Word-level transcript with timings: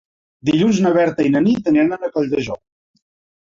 Dilluns 0.49 0.79
na 0.85 0.93
Berta 0.95 1.27
i 1.27 1.31
na 1.37 1.43
Nit 1.49 1.71
aniran 1.75 2.11
a 2.11 2.13
Colldejou. 2.19 2.61